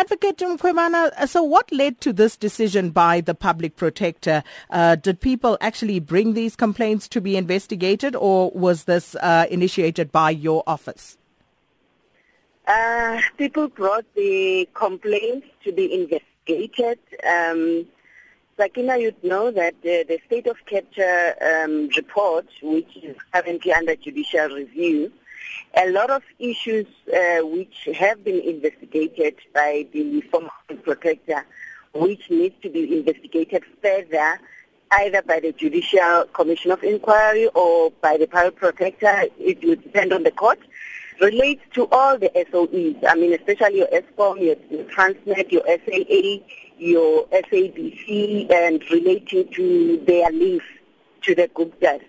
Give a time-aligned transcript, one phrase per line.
[0.00, 4.42] Advocate Mkhwebane, uh, so what led to this decision by the public protector?
[4.70, 10.10] Uh, did people actually bring these complaints to be investigated or was this uh, initiated
[10.10, 11.18] by your office?
[12.66, 16.98] Uh, people brought the complaints to be investigated.
[17.30, 17.84] Um,
[18.56, 24.48] Sakina, you'd know that the state of capture um, report, which is currently under judicial
[24.48, 25.12] review,
[25.76, 30.50] a lot of issues uh, which have been investigated by the former
[30.82, 31.46] protector,
[31.94, 34.40] which needs to be investigated further,
[34.92, 39.24] either by the Judicial Commission of Inquiry or by the private protector.
[39.38, 40.58] It will depend on the court.
[41.20, 43.04] Relates to all the SOEs.
[43.06, 46.44] I mean, especially your Eskom, your, your Transnet, your SAA,
[46.78, 50.64] your SABC, and relating to their links
[51.22, 52.00] to the Guptas.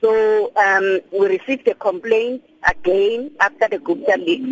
[0.00, 4.42] So um, we received a complaint again after the Gupta leak.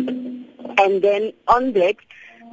[0.77, 1.95] And then on that,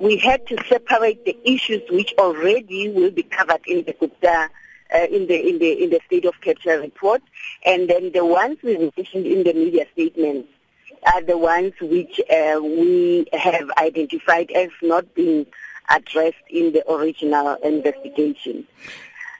[0.01, 4.49] we had to separate the issues which already will be covered in the Gupta
[4.95, 7.23] uh, in the in the in the state of capture report,
[7.65, 10.49] and then the ones we mentioned in the media statements
[11.15, 15.46] are the ones which uh, we have identified as not being
[15.88, 18.66] addressed in the original investigation.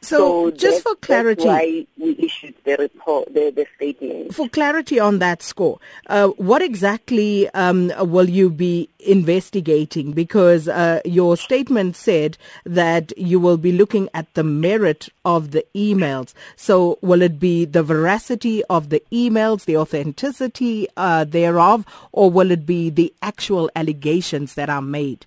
[0.03, 4.35] So, so just for clarity, why we issued the report, the, the statement.
[4.35, 5.79] For clarity on that score,
[6.09, 10.11] uh, what exactly um, will you be investigating?
[10.13, 15.65] Because uh, your statement said that you will be looking at the merit of the
[15.75, 16.35] emails.
[16.57, 22.51] So will it be the veracity of the emails, the authenticity uh, thereof, or will
[22.51, 25.27] it be the actual allegations that are made?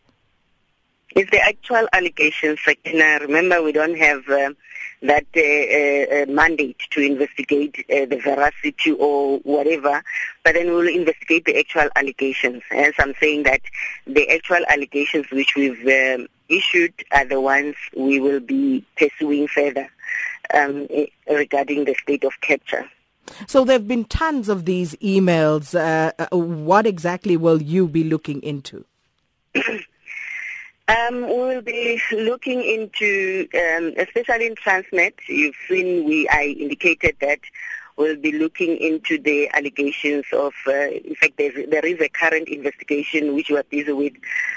[1.16, 2.60] It's the actual allegations.
[2.84, 4.52] And I remember we don't have uh,
[5.02, 10.04] that uh, uh, mandate to investigate uh, the veracity or whatever,
[10.44, 12.64] but then we'll investigate the actual allegations.
[12.72, 13.62] As I'm saying that
[14.06, 19.88] the actual allegations which we've um, issued are the ones we will be pursuing further
[20.54, 20.88] um,
[21.30, 22.90] regarding the state of capture.
[23.48, 25.74] So there have been tons of these emails.
[25.74, 28.86] Uh, uh, what exactly will you be looking into?
[30.88, 35.14] Um, we will be looking into, um, especially in Transnet.
[35.28, 37.40] You've seen we I indicated that
[37.98, 40.54] we'll be looking into the allegations of.
[40.68, 44.14] Uh, in fact, there is a current investigation which we are busy with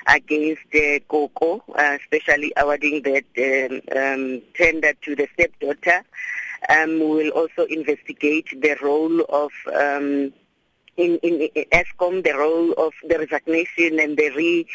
[0.06, 6.04] against uh, Koko, uh, especially awarding that um, um, tender to the stepdaughter.
[6.68, 9.50] Um, we will also investigate the role of.
[9.74, 10.34] Um,
[10.98, 14.66] in, in, in Eskom, the role of the resignation and the re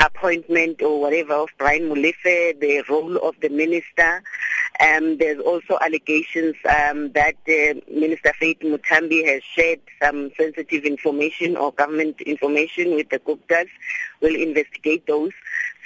[0.00, 4.22] appointment or whatever of Brian Molefe, the role of the minister.
[4.80, 11.56] Um, there's also allegations um, that uh, Minister Faith Muthambi has shared some sensitive information
[11.56, 13.66] or government information with the Guptas.
[14.20, 15.32] We'll investigate those.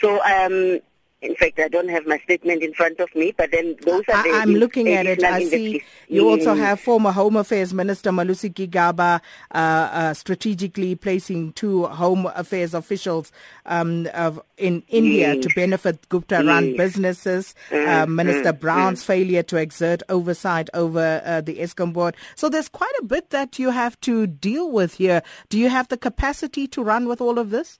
[0.01, 0.81] So um,
[1.23, 4.23] in fact, I don't have my statement in front of me, but then those are
[4.25, 4.31] the.
[4.35, 5.23] I'm looking at it.
[5.23, 9.21] I see you also have former Home Affairs Minister Malusi Gigaba
[9.53, 13.31] uh, uh, strategically placing two Home Affairs officials
[13.67, 15.45] um, of, in India yes.
[15.45, 16.77] to benefit Gupta-run yes.
[16.77, 17.55] businesses.
[17.71, 22.17] Uh, Minister Brown's failure to exert oversight over uh, the Eskom board.
[22.35, 25.23] So there's quite a bit that you have to deal with here.
[25.49, 27.79] Do you have the capacity to run with all of this?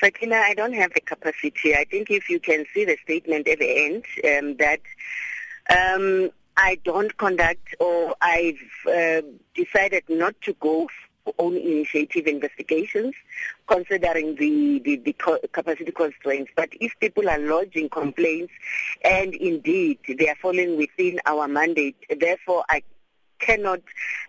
[0.00, 1.74] Sakina, I don't have the capacity.
[1.74, 4.80] I think if you can see the statement at the end, um, that
[5.70, 9.22] um, I don't conduct or I've uh,
[9.54, 10.88] decided not to go
[11.24, 13.12] for own initiative investigations,
[13.66, 15.12] considering the, the, the
[15.52, 16.52] capacity constraints.
[16.54, 18.52] But if people are lodging complaints
[19.04, 22.82] and indeed they are falling within our mandate, therefore I
[23.38, 23.80] cannot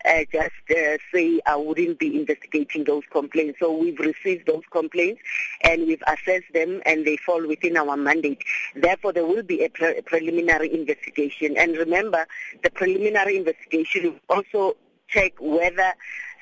[0.05, 3.59] uh, just uh, say I wouldn't be investigating those complaints.
[3.59, 5.21] So we've received those complaints
[5.63, 8.43] and we've assessed them and they fall within our mandate.
[8.75, 11.55] Therefore, there will be a, pre- preliminary investigation.
[11.57, 12.25] And remember,
[12.63, 14.75] the preliminary investigation also
[15.07, 15.93] check whether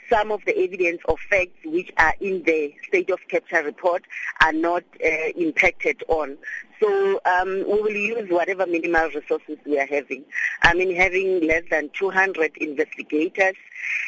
[0.10, 4.04] some of the evidence of facts which are in the state of capture report
[4.42, 6.38] are not uh, impacted on.
[6.80, 10.26] So um, we will use whatever minimal resources we are having.
[10.62, 13.56] I mean, having less than 200 investigators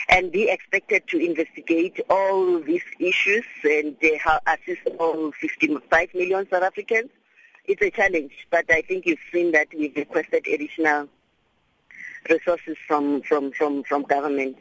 [0.09, 3.95] and be expected to investigate all these issues and
[4.25, 7.09] uh, assist all 55 million South Africans.
[7.65, 11.09] It's a challenge, but I think you've seen that we've requested additional
[12.29, 14.57] resources from, from, from, from government.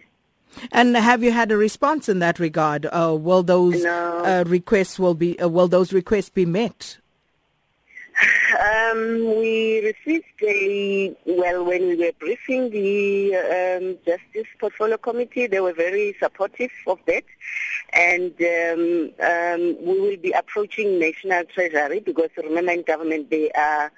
[0.72, 2.86] And have you had a response in that regard?
[2.86, 4.24] Uh, will those no.
[4.24, 6.98] uh, requests will be uh, will those requests be met?
[8.58, 15.60] Um, we received a, well, when we were briefing the um, Justice Portfolio Committee, they
[15.60, 17.24] were very supportive of that.
[17.92, 23.92] And um, um, we will be approaching National Treasury because remember in government there are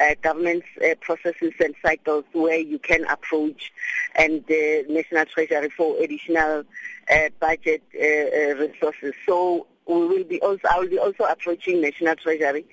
[0.00, 3.72] uh, government uh, processes and cycles where you can approach
[4.16, 6.64] and uh, National Treasury for additional
[7.12, 9.14] uh, budget uh, uh, resources.
[9.26, 12.64] So we will be also, I will be also approaching National Treasury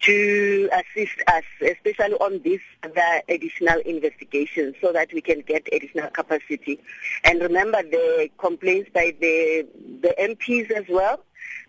[0.00, 6.08] to assist us, especially on this the additional investigation, so that we can get additional
[6.10, 6.80] capacity.
[7.24, 9.66] And remember the complaints by the
[10.00, 11.24] the MPs as well,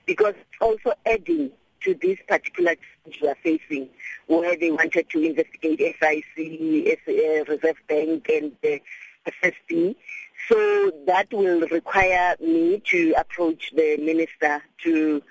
[0.06, 3.90] because also adding to this particular challenge we are facing,
[4.28, 8.82] where they wanted to investigate SIC, uh, Reserve Bank, and the
[9.26, 9.96] FSB.
[10.48, 15.22] So that will require me to approach the minister to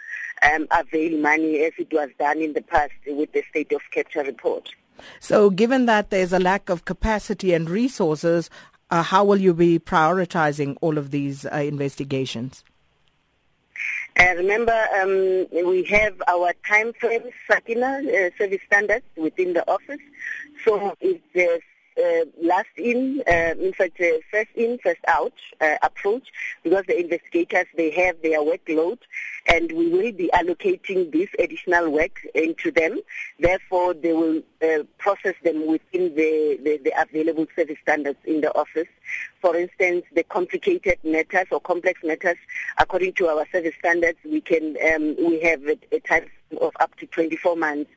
[0.43, 4.23] um, avail money as it was done in the past with the state of capture
[4.23, 4.71] report.
[5.21, 8.51] So given that there's a lack of capacity and resources,
[8.91, 12.65] uh, how will you be prioritizing all of these uh, investigations?
[14.19, 20.01] Uh, remember, um, we have our time frame, Sakina, uh, service standards within the office.
[20.65, 21.63] So it's
[21.99, 26.29] uh, last in, uh, in fact, uh, first in, first out uh, approach
[26.63, 28.99] because the investigators, they have their workload
[29.47, 33.01] and we will be allocating this additional work into them.
[33.41, 38.57] Therefore, they will uh, process them within the, the, the, available service standards in the
[38.57, 38.89] office.
[39.41, 42.37] For instance, the complicated matters or complex matters,
[42.79, 46.27] according to our service standards, we can um, we have a, a time
[46.61, 47.91] of up to 24 months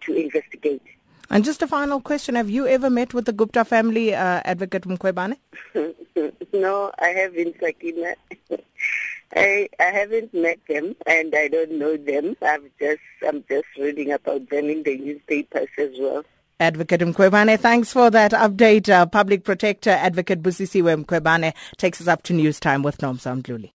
[0.00, 0.82] to investigate.
[1.30, 2.36] And just a final question.
[2.36, 5.36] Have you ever met with the Gupta family, uh, Advocate Mkhwebane?
[6.54, 8.14] no, I haven't, Sakina.
[9.36, 12.34] I, I haven't met them and I don't know them.
[12.40, 16.24] I've just, I'm just reading about them in the newspapers as well.
[16.60, 18.88] Advocate Mkhwebane, thanks for that update.
[18.88, 23.72] Uh, Public Protector Advocate Busisiwe Mkhwebane takes us up to news time with Nomsa Mdluli.